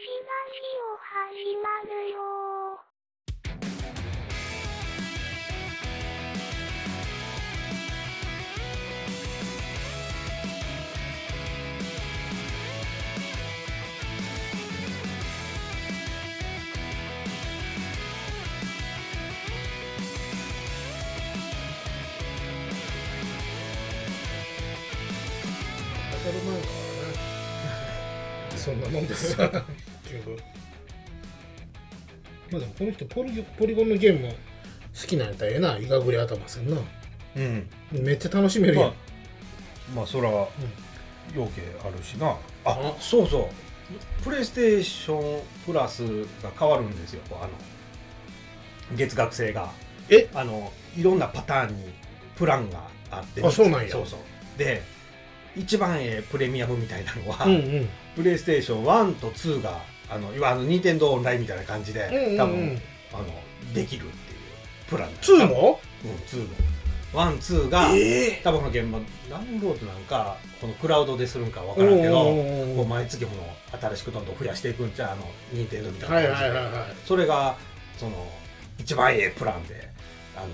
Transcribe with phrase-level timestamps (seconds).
[0.00, 2.18] チラジオ始まるよ。
[26.12, 27.28] 当たり前だからね。
[28.56, 29.36] そんなもんです。
[32.50, 35.76] まあでもこの人ポリポリゴンのゲームも好きなんやったらええな。
[35.76, 36.76] いがぐり頭せんな。
[37.36, 37.68] うん。
[37.92, 38.94] めっちゃ楽しめるやん、まあ
[39.96, 40.30] まあそら
[41.34, 42.28] 要件あるしな。
[42.28, 44.22] ああそうそう。
[44.22, 46.04] プレイステーションプラス
[46.42, 47.22] が変わるんですよ。
[47.32, 47.50] あの
[48.96, 49.70] 月額制が。
[50.10, 50.28] え？
[50.34, 51.92] あのいろんなパターンに
[52.36, 53.46] プランがあって。
[53.46, 53.90] あそうなんや。
[53.90, 54.18] そうそう。
[54.58, 54.82] で
[55.56, 57.88] 一番ええプレミアムみたいなのは、うんうん。
[58.16, 59.80] プレイステーション1と2が
[60.10, 62.36] あのいわゆる任天堂オンラインみたいな感じで、うんうんうん。
[62.36, 62.82] 多分
[63.14, 64.38] あのできるっていう。
[64.88, 66.54] プラン2もうん2の
[67.12, 68.98] ワンツーが、え多分の現場
[69.30, 77.56] ダウンロードなんかこのクラウドでするんかわからんけどこう毎月この新しくどんどん増やしていくんちゃうあの任天堂みたいなはい感じで、はいはいはいそれが
[77.96, 78.26] その
[78.78, 79.88] 一番ええプランで
[80.36, 80.48] あの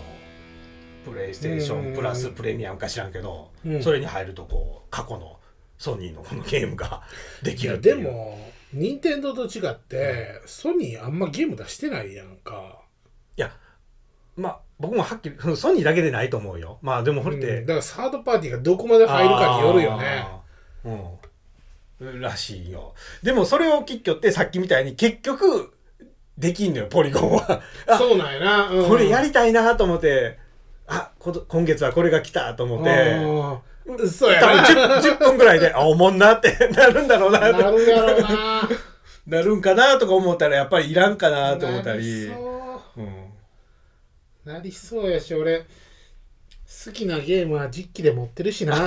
[1.05, 3.83] プレイステーションプラスプレミアムか知らんけど、うん。
[3.83, 5.37] それに入るとこう過去の
[5.77, 7.03] ソニーのこのゲームが
[7.43, 7.97] できるっていう。
[7.97, 8.39] でも
[8.75, 12.81] 任天堂と違ってソニーあんまゲーム出してないやんか。
[13.37, 13.53] いや
[14.37, 16.79] まあ僕もはっきりソニーだけでないと思うよ。
[16.83, 17.67] まあでもこれって、うん。
[17.67, 20.27] だからサードパーティーがどこまで入るかによるよね。
[22.01, 22.21] うん。
[22.21, 22.95] らしいよ。
[23.23, 25.73] でもそれをきっきょってさっきみたいに結局
[26.37, 27.63] できんのよポリゴンは。
[27.87, 28.89] あそうなんやな、うん。
[28.89, 30.43] これやりたいなと思って。
[30.87, 31.13] あ
[31.49, 33.17] 今月はこれが来たと思って
[34.09, 37.41] そうや多分な 10, 10分ぐらいであおもんなって なるんだろうな。
[37.41, 38.69] なるやろうな。
[39.27, 41.99] なるんかなとか思ったらやっぱりいらんかなと思ったり。
[41.99, 43.01] なりそう。
[43.01, 43.33] うん。
[44.45, 48.75] なりそうやし俺好きなゲームは実機で持ってるしな。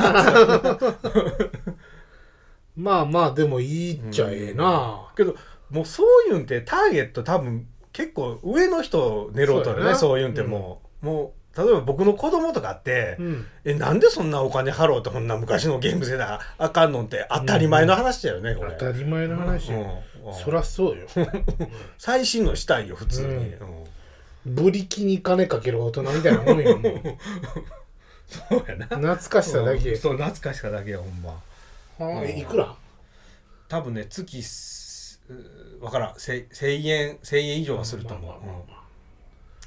[2.76, 5.36] まあまあでもいいっちゃええな、けど
[5.72, 9.96] もうそういうんってターゲット多分結構上の人を狙うとね。
[9.96, 13.46] そういうんってもう、もう例えば僕の子供とかって、うん。
[13.66, 18.76] えなんでそんなお金払おうってこんな昔のゲームせなあかんのって当たり前の話だよね、これ。
[18.80, 20.30] 当たり前の話よ、うん。
[20.30, 21.08] うんそらそうよ。
[21.98, 23.30] 最新のしたいよ普通に、う
[23.64, 23.68] ん。
[24.46, 24.56] うん。
[24.56, 26.80] ブリキに金かける大人みたいなもんよ
[28.28, 28.86] そうやな。
[28.88, 31.30] 懐かしさだけ、そう懐かしさだけやほんま。
[31.98, 32.26] はあ。
[32.26, 32.76] いくら？
[33.70, 36.14] 多分ね月すうわからん。
[36.18, 38.34] せ1000円1000円以上はすると思う、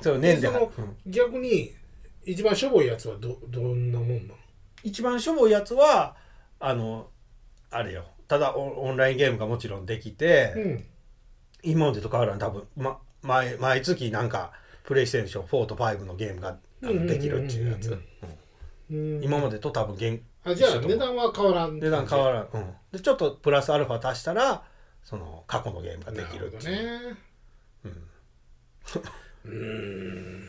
[0.02, 0.50] それを年で
[1.06, 1.74] 逆に
[2.30, 4.34] 一番しょぼいやつはどどんなもんなの？
[4.84, 6.14] 一番しょぼいやつは
[6.60, 7.08] あの
[7.70, 8.04] あれよ。
[8.28, 10.84] ただオオンラインゲームがもちろんできて、うん。
[11.62, 12.38] 今までと変わらん。
[12.38, 14.52] 多分、ま、毎毎月なんか
[14.84, 17.98] プレイステーション4と5のゲームができるっていうやつ。
[18.88, 21.80] 今までと多分現あじゃあ値段は変わらん。
[21.80, 24.62] 値段変わらん、うん、でちょっとプラスアルファ足したら
[25.02, 26.86] その過去のゲームができるっていう。
[26.86, 27.16] なる
[27.82, 28.00] ほどね。
[29.44, 29.50] うん。
[29.52, 29.54] う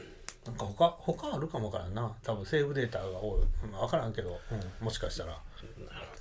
[0.07, 0.10] ん
[0.45, 2.15] なんか他他あるかもわからんな。
[2.23, 5.41] 多分セーブデータが多い、うん、分からんけど、うん、もしかしたら、なる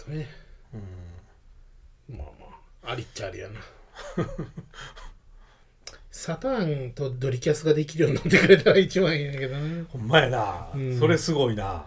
[0.05, 0.29] ほどね。
[0.75, 2.47] うん、まあま
[2.89, 3.61] あありっちゃありやな。
[6.11, 9.85] サターンとドリキャスができるようになってくれたら一番いいんやけどね。
[9.89, 10.99] ほんまやな、うん。
[10.99, 11.87] それすごいな。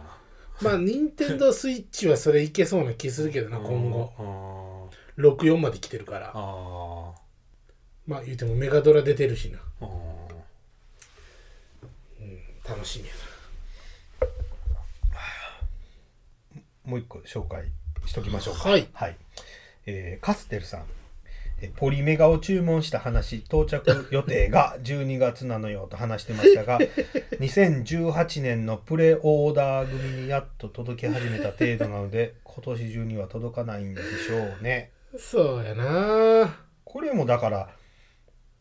[0.60, 4.12] まあ任天堂スイッチはそれいけそうな気するけどな今後。
[4.18, 6.32] あ64まで来てるから。
[6.34, 7.14] あ
[8.08, 9.60] まあ言うてもメガドラ出てるしな。
[9.82, 9.86] あ
[12.68, 13.14] 楽しみや
[16.86, 17.66] もう一個紹介
[18.06, 18.70] しときましょうか。
[18.70, 18.88] はい。
[18.94, 19.16] はい。
[19.86, 20.84] えーカステルさん。
[21.62, 26.78] えーポリメガを注文した話到着予定が 12月なのよと話してましたが
[27.40, 34.92] 2018年のプレオーダー組にやっと届き始めた程度なので今年中には届かないんでしょうね。
[35.14, 36.60] なそうやな。
[36.84, 37.70] これもだから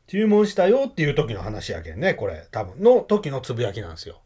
[0.07, 2.47] 注文したよっていう時の話やけんねこれ。
[2.51, 4.21] 多分の時のつぶやきなんですよ。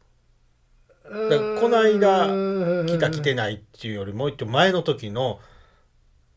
[1.05, 2.27] だからこの間
[2.87, 5.39] 来た来てないっていうよりもう一丁前の時の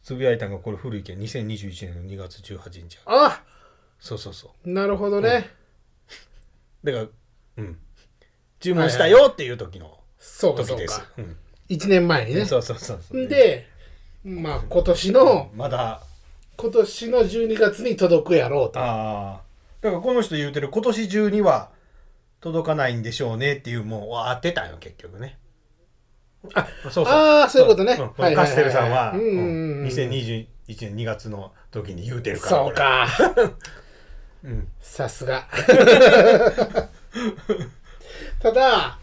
[0.04, 3.44] つぶやいたのがこれ古いけん2021年の2月18日やあ
[4.00, 4.70] そうそうそう。
[4.70, 5.50] なるほどね、
[6.84, 7.08] だから
[7.58, 7.80] うん。
[8.60, 11.00] 注文したよっていう時のそう時です。
[11.00, 11.38] か、うん。
[11.70, 12.46] 1年前にね。
[12.46, 13.28] そうそうそうそう。
[13.28, 13.68] で
[14.24, 16.04] まあ今年のまだ
[16.60, 18.82] 今年の12月に届くやろうと。
[18.82, 19.42] ああ
[19.82, 21.70] だからこの人言うてる今年中には
[22.42, 25.38] 届かないんでしょうねっていうもう当てたよ結局ね。
[26.54, 27.06] あそうそう。
[27.06, 27.94] ああそういうことね。
[27.94, 28.46] んこはいはいはいはい。
[28.46, 29.28] のカステルさんはうんうん。
[29.28, 33.08] うんうん2021年2月の時に言うてるからそうか。
[34.44, 34.68] うん。
[34.82, 35.48] さすが。
[38.42, 39.00] ただ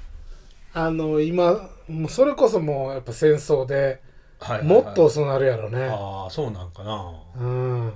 [0.74, 4.02] あの今もうそれこそもうやっぱ戦争で
[4.40, 4.82] はいはいはい。
[4.84, 7.14] もっと遅なるやろね、ああそうなんかな。
[7.38, 7.84] うん。
[7.84, 7.92] うん。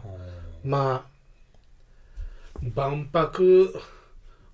[0.64, 1.10] まあ
[2.74, 3.74] 万博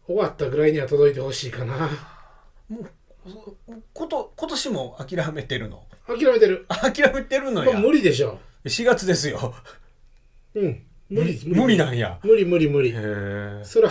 [0.07, 1.89] 終わったぐらいには届いてほしいかな。
[3.93, 5.85] こと今年も諦めてるの？
[6.07, 6.67] 諦めてる。
[6.69, 8.39] 諦めてるのまあや無理でしょ。
[8.65, 9.55] 4月ですよ。
[10.55, 10.83] うん。
[11.11, 11.77] 無理無理。
[11.77, 12.19] なんや。
[12.23, 12.91] 無理無理無理。
[12.91, 13.91] へえそら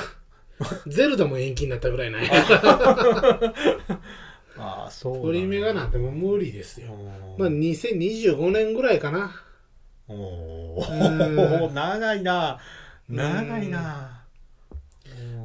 [0.88, 2.30] ゼルダも延期になったぐらいなんや
[4.58, 6.92] ああそう折り目がなんてもう無理ですよ。
[6.92, 9.36] おまあ2025年ぐらいかな。
[10.08, 12.60] おうー 長いな。
[13.10, 14.22] 長いな。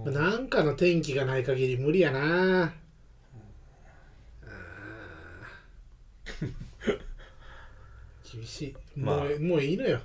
[0.04, 2.72] なんかの天気がない限り無理やな。
[8.32, 8.98] 厳しい。
[8.98, 10.00] もう,、まあもういいのよ。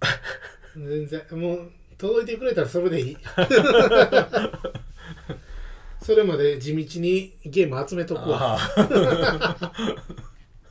[0.76, 1.22] 全然。
[1.32, 3.16] もう届いてくれたらそれでいい
[6.04, 8.56] それまで地道にゲーム集めとくわ。
[8.56, 9.72] ああ。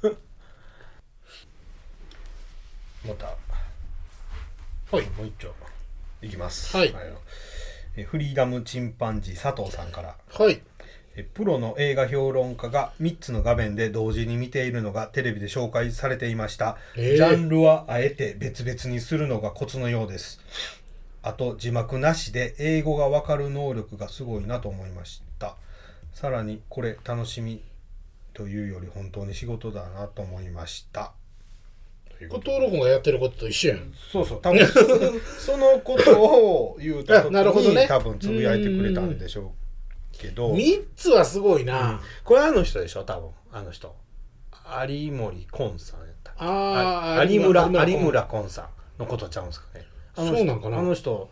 [3.04, 3.26] また。
[4.96, 5.06] はい。
[5.18, 5.52] もう一丁
[6.22, 6.78] いきます。
[6.78, 6.94] はい。
[7.96, 10.16] えフリーダムチンパンジー佐藤さんから。
[10.30, 10.62] はい。
[11.16, 17.16] えプロの映画評論家が3つの画面で同時に見ているのがテレビで紹介されていました、えー。
[17.16, 20.40] ジャンルはあえて別々にするのがコツのようです
[21.24, 25.56] あと字幕なしで英語がわかる能力がすごいなと思いました。
[26.14, 27.62] さらにこれ楽しみ
[28.34, 31.14] というより本当に仕事だなと思いました。
[32.10, 33.94] という後ことで藤君がやってることと一緒やん。
[34.12, 34.60] そうそう多分。
[35.40, 37.84] そのことを言うた時あなるほどね。
[37.84, 39.54] に多分つぶやいてくれたんでしょ
[40.14, 40.54] うけど。
[40.54, 43.30] 3つはすごいな、これあの人でしょ多分。
[43.52, 43.96] あの人。
[44.88, 50.78] 有森昆さんやったああ有村有有村昆さんのことちゃうんですかねあの人そうなんかな。
[50.80, 51.30] あの人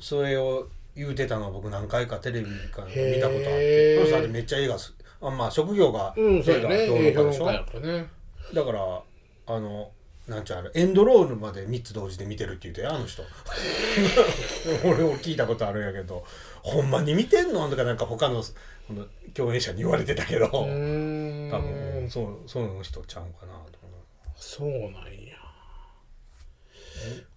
[0.00, 7.80] それを言うてたのを僕何回かテレビか見たことあってあの人あれめっちゃ映画すあまあ職業が映画評論家でしょ？
[7.80, 8.06] ね。
[8.54, 9.02] だから
[9.46, 9.90] あの
[10.26, 13.22] なんちゅうエンドロールまで3つ同時で見てるって言うてあの人。
[14.84, 16.24] 俺も聞いたことあるんやけど
[16.62, 17.68] ほんまに見てんの？
[17.70, 18.42] とかなんか他の
[18.86, 20.46] この共演者に言われてたけど。
[20.48, 23.88] 多分そうそうの人ちゃうかなと思
[24.36, 25.37] そうなんや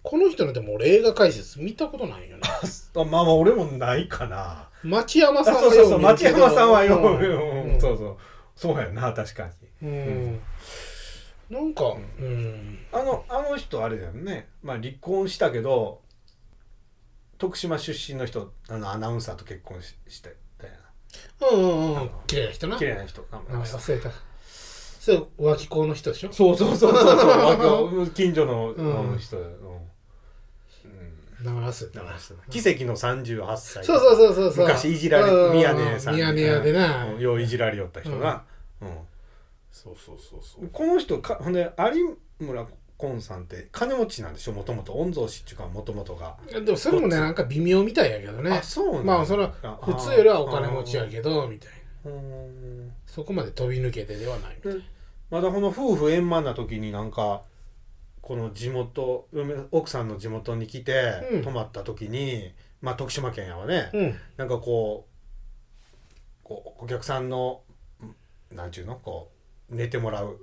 [0.02, 2.42] この人のでも俺映画解説見たことないよね。
[2.94, 4.68] うあまあまあ俺もないかな。
[4.82, 7.72] 町山さんはあそうそうそう町山さんはよ、うん。
[7.74, 8.16] うんそうそう。
[8.56, 9.48] そうやな確か
[9.82, 9.88] に。
[9.88, 10.40] うん。
[11.50, 11.84] なんか
[12.18, 12.78] うん。
[12.92, 14.48] あのあの人あれだよね。
[14.62, 16.00] まあ離婚したけど
[17.38, 20.36] 徳島出身の人あのアナウンサーと結婚しして
[21.40, 22.72] うんうんうん綺麗な人な。
[22.74, 24.10] な綺麗な人名忘れた
[25.02, 26.32] それ脇校の人でしょ？
[26.32, 28.10] そうそうそうそうそう。
[28.10, 29.44] 近所の、うん人、うん。
[29.44, 29.52] うん
[31.42, 33.84] 名前忘れたな名前忘れた奇跡の38歳。
[33.84, 34.66] そうそうそうそうそう。
[34.68, 37.06] 昔いじられうん宮根さん宮根屋でな。
[37.06, 38.44] うんよういじられよった人が、
[38.80, 38.88] うん。
[39.72, 40.68] そうそうそうそう。
[40.72, 42.64] この人かほんで有村
[42.96, 44.52] 昆さんって金持ちなんでしょ？
[44.52, 44.92] もともと。
[44.92, 48.52] 御曹司っていうかもともとが、でもそれもねなんか微妙みたいやけどね。
[48.52, 51.76] あそうなんだまあそれはあ普通よりはお金持ちやけどみたいな。
[51.76, 51.81] うん
[53.06, 54.80] そこまで飛び抜けてではないで
[55.30, 57.42] まだこの夫婦円満な時になんか
[58.20, 61.42] この地元嫁奥さんの地元に来てうん。
[61.42, 64.14] 泊まった時に、まあ徳島県やわね、うん。
[64.36, 67.62] なんかこうこうお客さんの
[68.52, 68.94] んなんちゅうの？
[68.96, 69.30] こ
[69.70, 70.38] う寝てもらう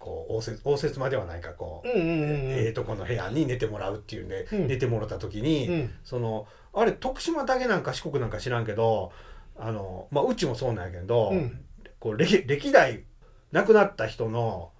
[0.00, 2.28] こう応接応接間ではないかこう、うんうんうんうん。
[2.50, 4.66] ええとこの部屋に寝てもらうっていうんで、うん。
[4.66, 5.90] 寝てもらった時に、うん。
[6.02, 9.12] そのあれ徳島だけなんか四国なんか知らんけど
[9.56, 11.64] あの、まあ、うちもそうなんやけど、うん。
[11.98, 13.04] こう歴歴代
[13.52, 14.72] 亡くなった人の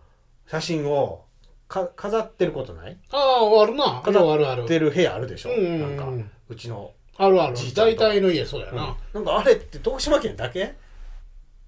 [0.49, 1.25] 写真を
[1.69, 2.99] か飾ってることない？
[3.11, 4.02] あああるな。
[4.05, 4.64] あるあるある。
[4.64, 5.97] ってる部屋あるでしょ、うんうんうん。
[5.97, 7.57] なんかうちの、あるある。
[7.75, 10.75] 大体の家そうやな、なんかあれって徳島県だけ？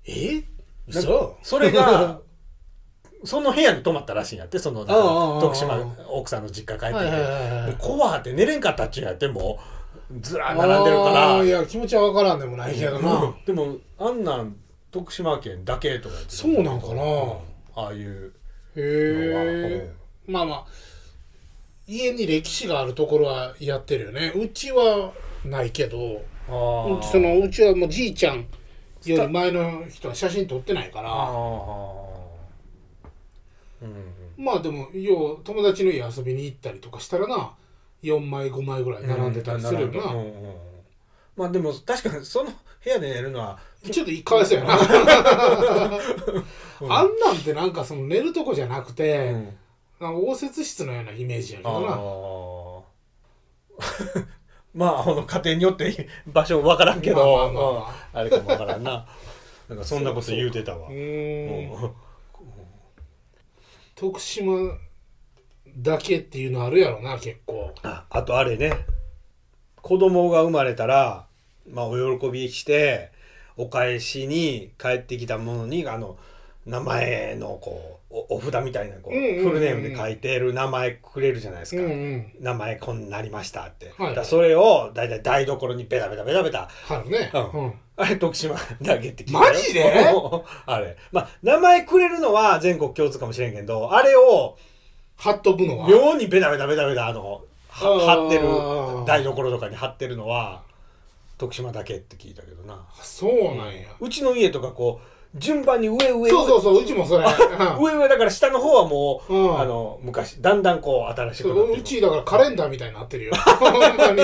[0.06, 0.42] え？
[0.88, 1.36] 嘘。
[1.42, 2.20] それが
[3.24, 4.84] その部屋に泊まったらしいんやってその
[5.40, 5.78] 徳島
[6.10, 7.76] 奥さんの実家帰ってて。
[7.78, 9.83] 怖って寝れんかったっちゅうんやってもう
[10.20, 11.44] ずらー並んでるから。
[11.44, 13.34] いや気持ちは分からんでもないけどな、うん。
[13.44, 14.56] でもあんなん
[14.90, 17.02] 徳島県だけとかそうなんかな。
[17.02, 17.32] うん
[17.76, 18.32] ああいう
[18.76, 19.92] へえ
[20.28, 20.66] まあまあ
[21.88, 24.32] 家に歴史があるところはやってるよね。
[24.36, 25.12] うちは
[25.44, 28.46] ないけどそのうちはもうじいちゃん
[29.04, 32.04] より前の人は写真撮ってないかあらー。
[33.82, 37.54] うんまあでもよう友達の家遊びに行ったりとかしたらな
[38.04, 40.32] 4枚5枚ぐらい並んでたりするよな、うんうんうん。
[41.36, 42.56] まあでも確かにその部
[42.90, 43.58] 屋で寝るのは
[43.90, 44.74] ちょっとかわいそうやな
[46.88, 49.48] あんなんてなんかその寝るとこじゃなくて、うん。
[50.00, 51.88] 応接室のようなイメージやけどな。
[54.74, 58.24] まああの家庭によって場所分からんけど、まあまあまああ。
[58.24, 59.06] れかも分からんな。
[59.68, 60.90] なんかそんなこと言うてたわ。
[63.94, 64.76] 徳島
[65.76, 67.72] だけっていうのあるやろな結構。
[67.82, 68.86] ああとあれね。
[69.82, 71.26] 子供が生まれたら
[71.70, 73.10] まあお喜びして
[73.56, 76.16] お返しに帰ってきたものにあの
[76.66, 82.32] 名前のこうおお札みたいなこう、フルネームで書いてる名前くれるじゃないですか、うんうん。
[82.40, 84.14] 名前こんなりましたって、はい。
[84.14, 87.30] だそれをだいたい台所にベタベタベタベタあるね。
[87.34, 87.64] うん。
[87.64, 87.74] うん。
[87.96, 89.52] あれ徳島だけって聞いたよ。
[89.52, 89.84] マジで？
[90.66, 90.96] あれ。
[91.12, 94.56] まあ名前くれるのは全国共通かもしれんけどあれを
[95.16, 95.88] 貼っとくのは。
[95.88, 98.44] 妙にベタベタベタベタあの貼ってる
[99.06, 100.62] 台所とかに貼ってるのは
[101.38, 102.80] 徳島だけって聞いたけどな。
[103.02, 103.88] そうなんや。
[104.00, 107.24] うちの家とかこう順番に上上そうそうそううちもそれ
[107.80, 109.58] 上上だから下の方はもう、うん。
[109.60, 113.32] あの昔だんだんこう新しくなってうちだからカレンダーみたいになってるよ。
[113.58, 114.22] ほんまに。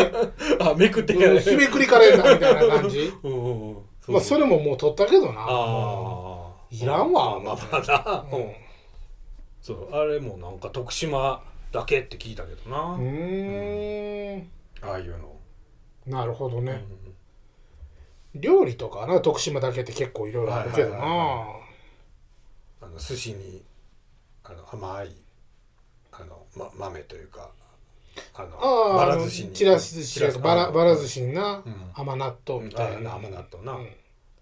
[0.61, 3.13] あめくってうん日めくりカレンダーみたいな感じ。
[3.25, 3.77] うんうんうん。
[4.09, 5.41] まあそれももう取ったけどな。
[5.41, 8.53] ああいらんわまあまあな、ううんん
[9.63, 14.51] そうあれもなんか徳島だけって聞いたけどな、うーん。
[14.83, 15.37] ああいうの、
[16.07, 16.85] なるほどね、
[18.35, 18.41] うん。
[18.41, 20.99] 料理とかな徳島だけって結構いろいろあるけどな、
[22.83, 23.63] あの寿司に
[24.45, 25.15] あの甘い
[26.13, 27.51] あの、ま、豆というか
[28.35, 29.53] あのああばら寿司に。
[29.53, 31.91] ちらし寿司やばらばら寿司にな、うん。
[31.95, 33.87] 甘納豆みたいな、あ甘納豆な、うん。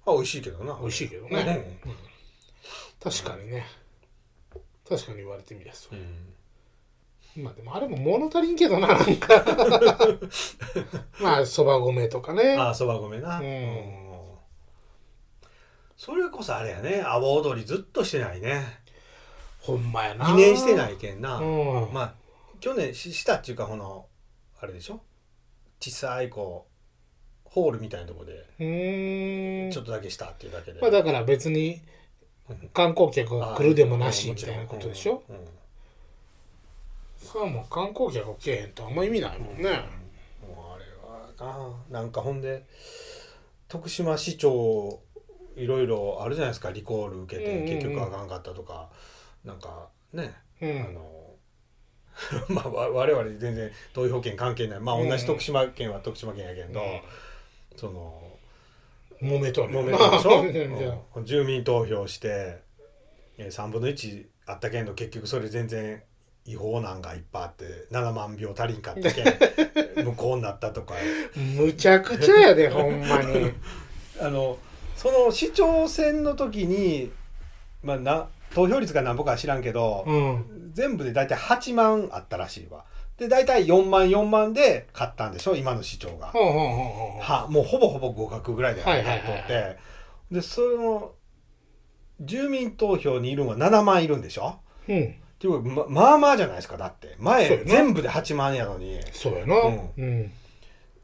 [0.06, 0.78] あ美味しいけどな。
[0.80, 1.80] 美味しいけどうね、ん。
[3.02, 3.66] 確かにね
[4.88, 5.97] 確かに言われてみりゃそう。
[5.97, 7.45] うん。
[7.45, 9.45] まあでもあれも物足りんけどななんか。
[11.21, 12.57] まあそば米とかね。
[12.59, 14.09] あそば米な、うん。
[15.97, 17.02] それこそあれやね。
[17.02, 18.64] 阿波踊りずっとしてないね。
[19.61, 20.26] ほんまやな。
[20.26, 21.45] 2年してないけんな、う
[21.90, 21.92] ん。
[21.92, 22.14] まあ
[22.61, 24.07] 去年ししたっていうかこの
[24.61, 25.00] あれでしょ？
[25.80, 26.66] 小さいこ
[27.47, 28.33] うホールみたいなとこで
[29.73, 31.80] ちょっとだけしたっていうだけで、まあだから別に
[32.73, 35.23] 観光客が来るでもなしみたいなことでしょ？
[35.28, 35.38] うんう。
[35.40, 35.45] ん。
[37.19, 39.62] さあもう観光客が来えへんとあんま意味ないもんね。
[39.62, 39.71] もう
[40.75, 40.85] あれ
[41.47, 42.64] はななんかほんで
[43.69, 45.00] 徳島市長
[45.57, 47.75] いろいろあるじゃないですかリコール受けてうんうんうん。
[47.75, 48.88] 結局あかんかったとか、
[49.45, 50.81] なんかね、うん。
[50.81, 51.19] あの
[52.49, 54.81] まあわ我々全然投票権関係ない。
[54.81, 56.81] まあ同じ徳島県は徳島県やけど、
[57.76, 58.23] その
[59.22, 59.75] 揉めとる。
[59.75, 60.42] 揉めたでしょ？
[61.16, 61.25] うん。
[61.25, 62.58] 住民投票して
[63.38, 66.02] えー3分の1あったけんど結局それ全然
[66.46, 69.25] 違法なんがいっぱいあって7万票足りんかったけん
[70.06, 70.94] 無効になったとか。
[71.56, 73.52] むちゃくちゃやでほんまに。
[74.20, 74.58] あの
[74.96, 77.12] その市長選の時に、
[77.82, 80.70] まあ、な投票率が何ぼかは知らんけど、うん。
[80.72, 82.84] 全部で大体8万あったらしいわ
[83.18, 85.56] で大体4万4万で勝ったんでしょ？
[85.56, 86.28] 今の市長が。
[86.28, 89.76] はもうほぼほぼ合格ぐらいではい入っとって。
[90.30, 91.12] でその
[92.20, 94.56] 住民投票にいるのは7万いるんでしょ？
[94.88, 95.02] うん。
[95.04, 97.16] っていうかままあまあじゃないですかだって。
[97.18, 99.00] 前全部で8万やのに。
[99.12, 99.56] そうやな。
[99.56, 99.90] うん。
[99.96, 100.32] うん。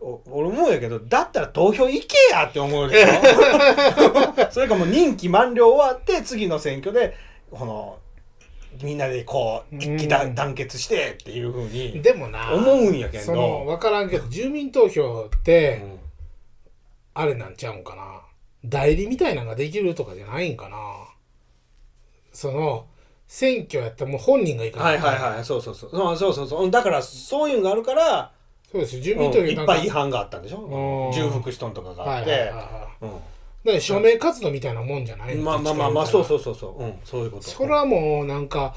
[0.01, 4.51] お俺思うんやけどだったら投票行けやって思うでしょ？
[4.53, 7.17] それかもう任期満了終わって次の選挙で
[7.51, 7.99] この
[8.83, 15.99] みんなでこう一気だうん団結してっていうふうにでもな思うんやけそのど、分からんけど住民投票っうてん。
[17.15, 18.21] あれなんちゃうんかな。
[18.65, 20.77] 代理みたいなのができるとかじゃないんかな。
[22.33, 22.87] その
[23.29, 25.91] 選挙やったらもう本人がいいからはいはいはいそうそうそう。
[25.91, 26.71] そうそうそうそう。
[26.71, 28.33] だからそういうのがあるから
[28.73, 28.97] そうです。
[28.97, 30.59] よ住うん民投票いっぱい違反があったんでしょ？
[30.59, 31.13] うん。
[31.13, 33.05] 重複しとんとかがあって、はいはいはいはい。
[33.05, 33.11] うん
[33.65, 37.45] だから署名活動みたいなもんじゃないまあまあまあまあそうそううそうそう、うん、そういうこと。
[37.45, 38.75] それはもうなんか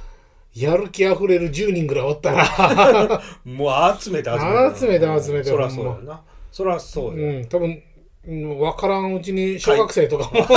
[0.54, 3.22] やる気あふれる10人ぐらいおったら。
[3.44, 4.80] もう集めて集めて。
[4.80, 5.50] 集めて集めて。
[5.50, 6.22] そりゃそうやな。
[6.52, 7.84] そりゃそうや、うん多分
[8.28, 10.44] うん分からんうちに小学生とかも。
[10.48, 10.54] 書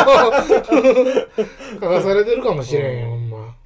[1.80, 3.56] かされてるかもしれんよ、ほんま。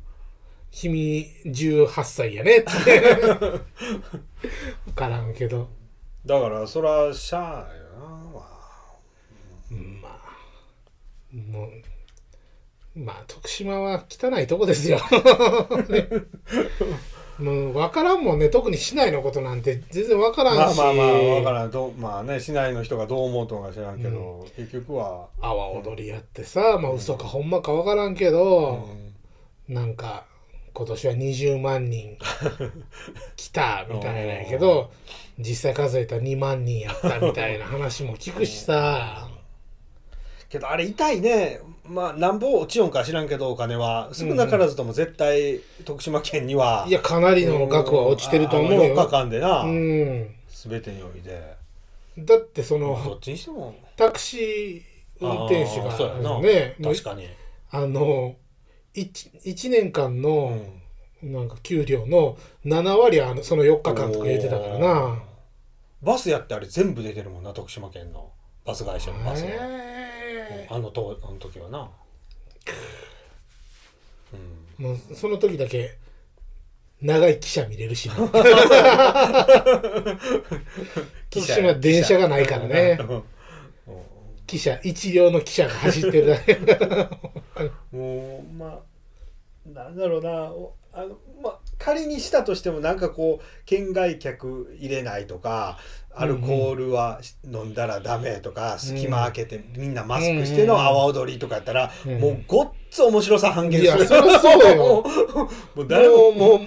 [0.71, 3.01] 君18歳やねって。
[4.87, 5.69] 分からんけど。
[6.27, 8.95] だからそりゃしゃあないよな、まあ
[10.03, 10.14] まあ
[11.35, 15.01] もうまあ徳島は汚いとこですよ。
[17.39, 18.49] もう分からんもんね。
[18.49, 20.79] 特に市内のことなんて全然分からんし。
[20.79, 28.89] まあまあまあわからんどうまあね市内の人がどう思うとか知らんけど、結局は、阿波踊りやってさ、まあ嘘かほんまか分からんけど、
[29.69, 30.27] なんか
[30.75, 32.19] 今年は20万人
[33.37, 34.91] 来たみたいなんやけど
[35.39, 39.24] 実際数えたら2万人やったみたいな話も聞くしさ
[40.55, 41.61] けどあれ痛いね。
[41.85, 44.09] まあなんぼ落ちよんか知らんけどお金は。
[44.13, 50.35] 少なからずとも絶対徳島県にはいやかなりの額は落ちてると思うあの4日よ間でな、うん。
[50.49, 51.57] 全てにおいて
[52.17, 53.75] だってそどのっちにしても。
[53.97, 54.83] タクシー
[55.21, 57.29] 運転手がね確かに、
[57.71, 58.35] あの
[58.95, 60.81] 1, 一年間うのん。
[61.23, 65.23] なんか給料の7割はあのその4日間とか言ってたからな。
[66.03, 68.31] バスやってあれ全部出てるもんな徳島県の。
[68.65, 69.94] バス会社のバスは、へ
[70.71, 71.91] あのとあの時はな。
[74.33, 74.85] うん。
[74.85, 75.97] ーもうその時だけ
[77.01, 78.15] 長い汽車見れるしな。
[81.31, 82.99] 徳島電車がないからね。
[83.01, 83.23] うん
[84.47, 86.59] 汽車一両の汽車が走ってるだけ。
[87.97, 88.81] もうまあ
[89.69, 90.31] なんだろうな。
[90.53, 95.79] おあの、まあ、仮にしたとしてもなんかこう県外客入れないとか
[96.17, 102.21] アルコールは飲んだらダメとか、隙間開けてみんなマスクしての阿波踊りとかやったら、うん。
[102.21, 105.05] もうごっつ面白さ半減いやそりゃそうよ。
[105.75, 106.61] もう誰ももうもう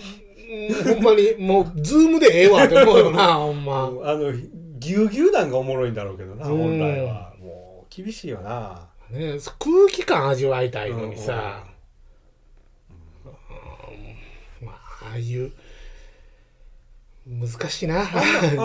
[0.49, 3.89] うんほんまにもうズームでええわって思うよな ほんま。
[4.03, 4.33] あの
[4.79, 6.57] ぎゅうぎゅうなんがおもろいんだろうけどなうん。
[6.57, 7.33] 本来は。
[7.39, 8.87] もう厳しいよな。
[9.09, 11.76] ね、空気感味わいたいのにさ、うんまあ
[15.09, 15.51] ああいう
[17.27, 18.01] 難しいな。
[18.01, 18.05] あ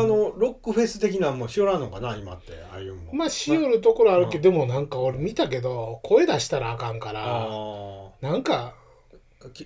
[0.04, 3.16] のロックフェス的なんもしよらんのかな今ってああいうもん。
[3.16, 8.74] まあしよるところあるけど、でもなんか俺見たけど声出したらあかんからあなんか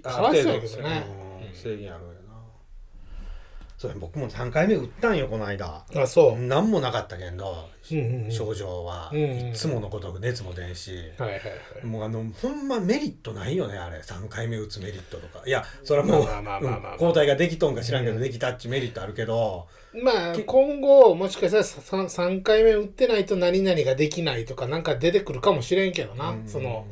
[0.02, 1.06] かわいそうやけどね。
[1.52, 2.15] 制限ある
[3.78, 5.84] それ僕も3回目打ったんよこの間。
[5.94, 8.32] あそう、何もなかったけどうんうんうん。
[8.32, 9.10] 症状は。
[9.12, 9.50] うんうん。
[9.50, 10.94] いつものことく熱も出んし。
[11.18, 11.46] はいはいは
[11.82, 11.86] い。
[11.86, 13.98] もうあのほんまメリットないよねあれ。
[13.98, 15.42] 3回目打つメリットとか。
[15.46, 19.66] いやそれはもう抗体ができとんか知らんけどうんできたっちメリットあるけど。
[20.02, 26.48] まあ今後もしかしたら 3, 3回目打ってないと何々ができないとかなんか出てくるかもしれんけどな、うん。
[26.48, 26.86] その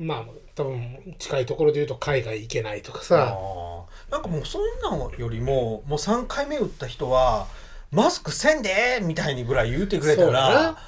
[0.00, 0.24] まあ
[0.56, 3.69] 多分近いところで言うと海外行けないとかさ、あー
[4.10, 7.46] なんかもうそんなんよりももう3回目打った人は
[7.90, 10.78] マスクせんでみたいにぐらい言うてくれたらな。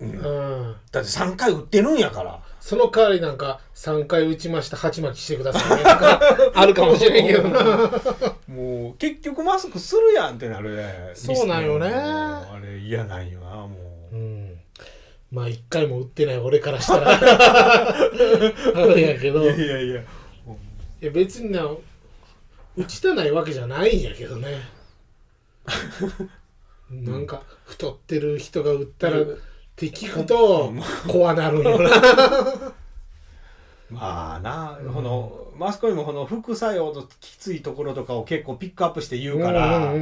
[0.00, 0.10] うん。
[0.10, 2.40] うん、だって3回打ってるんやから。
[2.60, 6.20] その代わりなんか3回打ちました鉢巻きしてくださいねとか
[6.54, 7.90] あるかもしれんけどな。
[8.48, 11.12] もう結局マスクするやんってなるね。
[11.14, 11.90] そうなんよね。
[11.90, 13.68] あれ嫌なんよなも
[14.12, 14.14] う。
[14.14, 14.60] うん。
[15.30, 17.12] まあ1回も打ってない俺からしたら。
[17.18, 17.92] あ
[18.74, 19.42] るんやけど。
[19.42, 20.02] いやいや
[21.02, 21.66] いや別にな
[22.76, 24.48] 打ちたないわけじゃないんやけどね。
[26.90, 29.24] なんか太ってる人が打ったらっ
[29.76, 30.72] て聞くと
[31.08, 31.90] 怖なるんよな。
[33.90, 39.92] まあな、このマスコミもこの副作用のきついところとかを結構ピックアップして言うから、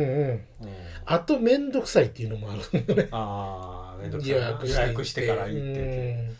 [1.07, 3.09] あと面倒くさいっていうのもあるね。
[3.11, 4.39] ああめんどくさい予
[4.89, 6.31] 約してから行ってて、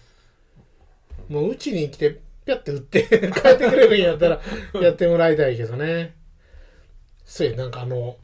[1.31, 1.37] うん。
[1.37, 4.41] もううちに来てピャって打って 帰ってくれるんやったら
[4.81, 6.17] やってもらいたいけどね。
[7.25, 8.17] そうやなんかあの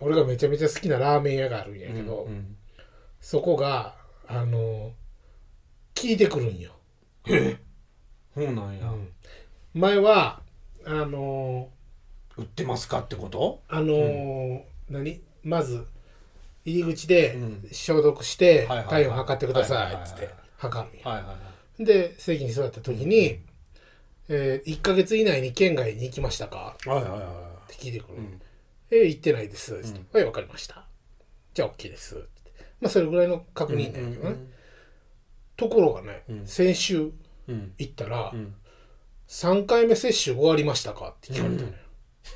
[0.00, 2.56] 俺がめちゃめちゃ好きなラーメン屋があるんやけど、うんうん。
[3.20, 4.92] そこがあの
[5.94, 6.72] 聞いてくるんよ、
[7.26, 7.32] そ
[8.42, 9.12] うなんや、うん。
[9.74, 10.42] 前は
[10.86, 11.70] あの
[12.36, 13.62] 売ってますかってこと？
[13.68, 15.22] あの、何？
[15.42, 15.86] まず
[16.64, 17.68] 入り口でうん。
[17.72, 20.06] 消毒して体温測ってくださはい。
[20.06, 21.08] つって測るんや。
[21.08, 23.40] はいはいはいで席に座った時に、
[24.28, 28.40] えー1ヶ月以内に県外に行きましたか?」はいはいはいはって聞いてくる、いうん。
[28.90, 30.06] えー行ってないです」うん。
[30.12, 30.86] はいわかりました」
[31.54, 32.16] じゃあ OK です」
[32.80, 34.50] まあそれぐらいの確認だけどね、うん
[35.56, 36.46] ところがね、うん。
[36.48, 37.12] 先週
[37.46, 37.74] うん。
[37.78, 38.54] 行ったら、うん。
[39.28, 41.74] 3回目接種終わりましたか?」って聞かれたのよ、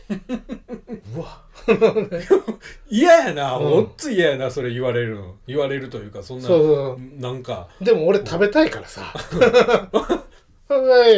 [1.17, 1.43] うわ。
[2.89, 3.71] 嫌やな、うん。
[3.71, 5.37] ごっつ嫌やなそれ言われるの。
[5.47, 7.21] 言われるというかそんなそうそう。
[7.21, 7.69] なんか。
[7.81, 9.03] でも俺食べたいからさ。
[9.03, 10.25] は
[11.07, 11.13] い。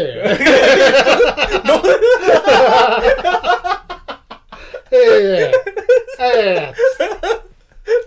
[4.93, 5.53] ええ。
[6.21, 6.73] え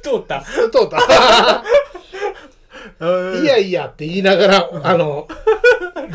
[0.04, 0.38] 通った。
[0.38, 1.64] え通った。
[3.42, 5.28] いやいやって言いながら、あの、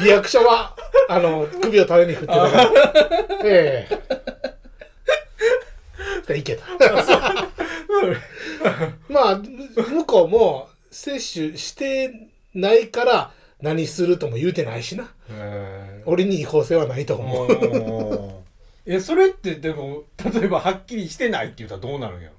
[0.02, 0.74] リアクションは、
[1.08, 2.70] あの、首を縦に振ってたから。
[3.44, 3.98] ええ
[6.36, 6.64] いけた。
[9.08, 15.10] まあ、向こうも接種してないから何するとも言うてないしな。
[15.30, 17.48] え俺に違法性はないと思う。
[17.48, 18.30] ー
[18.86, 22.30] えそれってでも例えばはっきりしてないって言ったらどうなるんや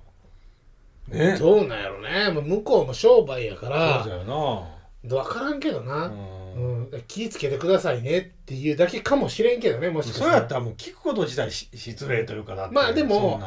[1.12, 1.16] ろ？
[1.16, 2.32] ねどうなんやろね。
[2.34, 6.08] まあ向こうも商売やからそう、だよわからんけどな。
[6.08, 10.32] な、うんうん、気ぃつけてくださいねっていうだけかもしれんけどね、もしかしたら。
[10.32, 13.42] そうやったらもう聞くこと自体し失礼というかだってまあでも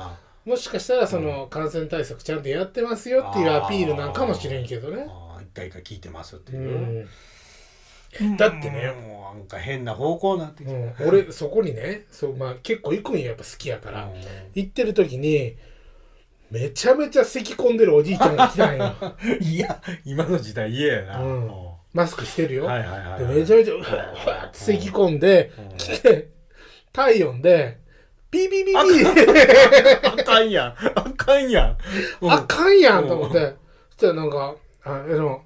[0.44, 5.06] もしかしたらその感染対策ちゃんとやってますよっていうアピールなんかもしれんけどね。
[5.08, 7.08] あー回か聞いてますってういう、
[8.24, 8.36] ん。
[8.36, 11.08] だってねもうなんか変な方向になってきて、うん。
[11.08, 14.10] 俺そこにねそう、まあ、結構行くんややっぱ好きやから、
[14.54, 15.56] 行ってる時に
[16.50, 18.94] めちゃめちゃ咳込んでるおじいちゃんが来たんよ。
[19.00, 21.46] う んいや今の時代嫌やな、うん。
[21.46, 21.72] うん。
[21.94, 23.34] マスクしてるよ、はいはいはいではい。
[23.36, 25.76] めちゃめちゃうわうわって咳込んでうん。
[25.78, 26.28] 来て
[26.92, 27.78] 体温で
[28.30, 28.72] ビビビビ。
[28.72, 28.76] ー
[30.20, 30.74] あかんやん。
[30.94, 31.78] あかんやん、
[32.22, 32.32] うん。
[32.32, 33.38] あかんやんと思って。
[33.38, 33.56] そし
[34.00, 35.42] たらなんかああの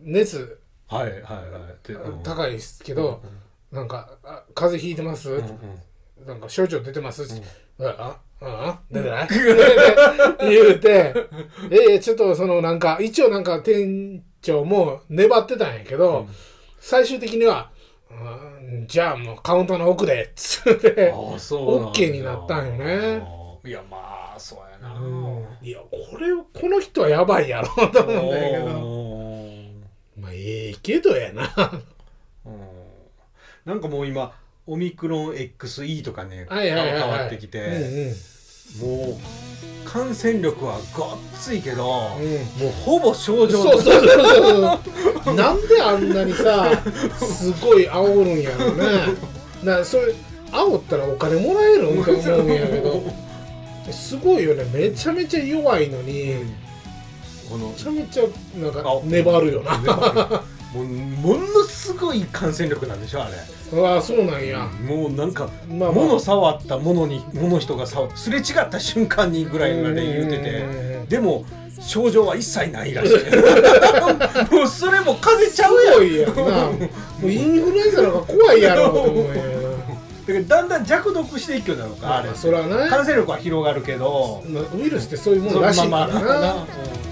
[0.00, 1.86] 熱はいはいはい。
[1.88, 2.22] でうん。
[2.22, 3.22] 高いですけど、
[3.72, 5.42] なんかあ「風邪ひいてます？
[6.26, 7.42] なんか症状出てます?」って。
[7.80, 9.28] あああ出てない？
[10.50, 11.14] 言うて、
[11.70, 16.26] ええちょっとそのなんか、一応なんか店長も粘ってたんやけど、
[16.78, 17.70] 最終的には、
[18.10, 23.26] うんじゃあもうカウンターの奥で、つって、ああそうなんだ OK になったんよね。
[23.64, 30.20] いやまあそうやな、うんいや、これ、この人はやばいやろ、と思うんだけど。
[30.20, 31.50] まあ、ええけどやな。
[32.46, 32.60] うん
[33.64, 34.32] なんかもう今
[34.66, 36.46] オミクロン XE とかね。
[36.50, 37.74] 変わってきて、うん
[38.08, 38.14] うん
[38.80, 39.14] もう
[39.84, 44.80] 感染力はごっついけど、もうんうほぼ症状そうそうそう
[45.22, 45.34] そう。
[45.36, 46.82] なんであんなにさ、
[47.18, 48.84] すごい煽るんやろね。
[49.62, 50.14] なそれ
[50.50, 53.02] 煽ったらお金もらえるんって思うんやけど、
[53.92, 54.64] すごいよね。
[54.72, 56.34] めちゃめちゃ弱いのに、め
[57.50, 58.24] このちゃめちゃ
[58.56, 59.78] なんかあ粘るよな。
[60.74, 64.68] もうものすごい感染力なんでしょあれ、ああそうなんや。
[64.84, 71.44] もうなんか、まあまあ物触ったものに物人が触すれ違った瞬間にぐらいまで言ってうんうんうんうんてでも
[71.80, 73.12] 症状は一切ないらしい
[74.52, 76.28] もうそれも風邪ちゃうやんや。
[76.28, 76.78] も
[77.22, 79.53] うインフルエンザの方が怖いやろと思うん
[80.32, 80.48] やけど。
[80.48, 82.88] だんだん弱毒していくようなのかあれまあそれはね。
[82.88, 86.14] 感染力は広がるけどまあウイルスってそういうものらしいからな。
[86.14, 87.03] まあまあうん